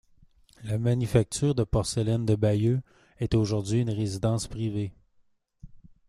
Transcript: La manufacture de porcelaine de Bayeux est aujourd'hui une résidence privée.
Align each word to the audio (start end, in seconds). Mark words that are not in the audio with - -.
La 0.63 0.79
manufacture 0.79 1.53
de 1.53 1.63
porcelaine 1.63 2.25
de 2.25 2.33
Bayeux 2.33 2.81
est 3.19 3.35
aujourd'hui 3.35 3.81
une 3.81 3.91
résidence 3.91 4.47
privée. 4.47 4.93